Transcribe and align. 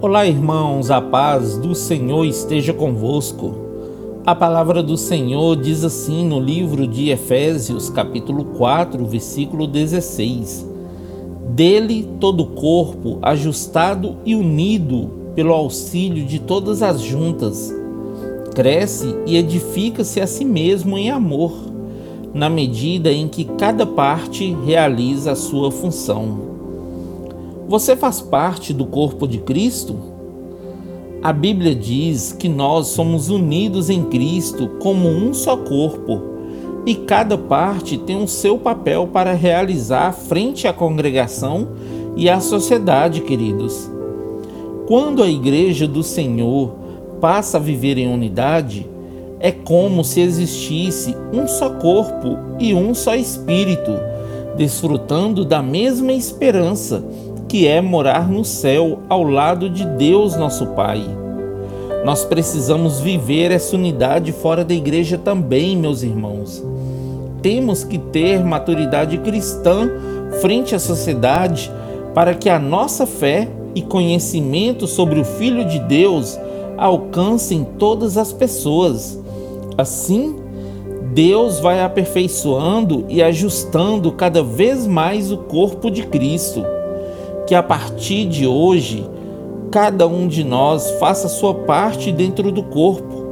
Olá, 0.00 0.24
irmãos, 0.24 0.92
a 0.92 1.02
paz 1.02 1.58
do 1.58 1.74
Senhor 1.74 2.24
esteja 2.24 2.72
convosco. 2.72 3.52
A 4.24 4.32
palavra 4.32 4.80
do 4.80 4.96
Senhor 4.96 5.56
diz 5.56 5.82
assim 5.82 6.24
no 6.24 6.38
livro 6.38 6.86
de 6.86 7.10
Efésios, 7.10 7.90
capítulo 7.90 8.44
4, 8.44 9.04
versículo 9.04 9.66
16: 9.66 10.64
Dele 11.48 12.08
todo 12.20 12.44
o 12.44 12.46
corpo, 12.46 13.18
ajustado 13.22 14.18
e 14.24 14.36
unido 14.36 15.32
pelo 15.34 15.52
auxílio 15.52 16.24
de 16.24 16.38
todas 16.38 16.80
as 16.80 17.00
juntas, 17.00 17.74
cresce 18.54 19.16
e 19.26 19.36
edifica-se 19.36 20.20
a 20.20 20.28
si 20.28 20.44
mesmo 20.44 20.96
em 20.96 21.10
amor, 21.10 21.52
na 22.32 22.48
medida 22.48 23.10
em 23.10 23.26
que 23.26 23.42
cada 23.44 23.84
parte 23.84 24.56
realiza 24.64 25.32
a 25.32 25.36
sua 25.36 25.72
função. 25.72 26.57
Você 27.68 27.94
faz 27.94 28.18
parte 28.18 28.72
do 28.72 28.86
corpo 28.86 29.28
de 29.28 29.36
Cristo? 29.40 29.94
A 31.22 31.34
Bíblia 31.34 31.74
diz 31.74 32.32
que 32.32 32.48
nós 32.48 32.86
somos 32.86 33.28
unidos 33.28 33.90
em 33.90 34.04
Cristo 34.04 34.70
como 34.80 35.06
um 35.06 35.34
só 35.34 35.54
corpo 35.54 36.18
e 36.86 36.94
cada 36.94 37.36
parte 37.36 37.98
tem 37.98 38.22
o 38.22 38.26
seu 38.26 38.56
papel 38.56 39.08
para 39.08 39.34
realizar 39.34 40.12
frente 40.12 40.66
à 40.66 40.72
congregação 40.72 41.68
e 42.16 42.30
à 42.30 42.40
sociedade, 42.40 43.20
queridos. 43.20 43.90
Quando 44.86 45.22
a 45.22 45.28
Igreja 45.28 45.86
do 45.86 46.02
Senhor 46.02 46.70
passa 47.20 47.58
a 47.58 47.60
viver 47.60 47.98
em 47.98 48.10
unidade, 48.10 48.86
é 49.40 49.52
como 49.52 50.02
se 50.02 50.22
existisse 50.22 51.14
um 51.34 51.46
só 51.46 51.68
corpo 51.68 52.38
e 52.58 52.72
um 52.72 52.94
só 52.94 53.14
espírito, 53.14 53.92
desfrutando 54.56 55.44
da 55.44 55.62
mesma 55.62 56.14
esperança 56.14 57.04
que 57.48 57.66
é 57.66 57.80
morar 57.80 58.28
no 58.28 58.44
céu 58.44 58.98
ao 59.08 59.22
lado 59.22 59.70
de 59.70 59.84
Deus, 59.86 60.36
nosso 60.36 60.66
Pai. 60.68 61.02
Nós 62.04 62.22
precisamos 62.22 63.00
viver 63.00 63.50
essa 63.50 63.74
unidade 63.74 64.32
fora 64.32 64.62
da 64.62 64.74
igreja 64.74 65.16
também, 65.16 65.74
meus 65.74 66.02
irmãos. 66.02 66.62
Temos 67.40 67.84
que 67.84 67.96
ter 67.96 68.44
maturidade 68.44 69.16
cristã 69.18 69.90
frente 70.42 70.74
à 70.74 70.78
sociedade 70.78 71.72
para 72.14 72.34
que 72.34 72.50
a 72.50 72.58
nossa 72.58 73.06
fé 73.06 73.48
e 73.74 73.80
conhecimento 73.80 74.86
sobre 74.86 75.18
o 75.18 75.24
Filho 75.24 75.64
de 75.64 75.78
Deus 75.78 76.38
alcancem 76.76 77.66
todas 77.78 78.18
as 78.18 78.30
pessoas. 78.30 79.18
Assim, 79.76 80.36
Deus 81.14 81.60
vai 81.60 81.80
aperfeiçoando 81.80 83.06
e 83.08 83.22
ajustando 83.22 84.12
cada 84.12 84.42
vez 84.42 84.86
mais 84.86 85.32
o 85.32 85.38
corpo 85.38 85.90
de 85.90 86.02
Cristo 86.02 86.62
que 87.48 87.54
a 87.54 87.62
partir 87.62 88.26
de 88.26 88.46
hoje 88.46 89.08
cada 89.70 90.06
um 90.06 90.28
de 90.28 90.44
nós 90.44 90.90
faça 91.00 91.28
sua 91.28 91.54
parte 91.54 92.12
dentro 92.12 92.52
do 92.52 92.62
corpo 92.62 93.24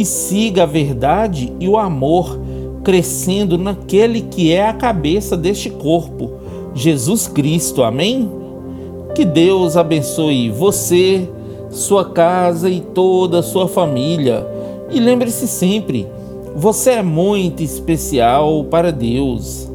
e 0.00 0.04
siga 0.04 0.64
a 0.64 0.66
verdade 0.66 1.52
e 1.60 1.68
o 1.68 1.76
amor, 1.76 2.40
crescendo 2.82 3.56
naquele 3.56 4.22
que 4.22 4.52
é 4.52 4.66
a 4.66 4.72
cabeça 4.72 5.36
deste 5.36 5.70
corpo, 5.70 6.32
Jesus 6.74 7.28
Cristo. 7.28 7.84
Amém? 7.84 8.28
Que 9.14 9.24
Deus 9.24 9.76
abençoe 9.76 10.50
você, 10.50 11.28
sua 11.70 12.04
casa 12.06 12.68
e 12.68 12.80
toda 12.80 13.38
a 13.38 13.44
sua 13.44 13.68
família. 13.68 14.44
E 14.90 14.98
lembre-se 14.98 15.46
sempre, 15.46 16.08
você 16.56 16.94
é 16.94 17.02
muito 17.02 17.62
especial 17.62 18.64
para 18.64 18.90
Deus. 18.90 19.71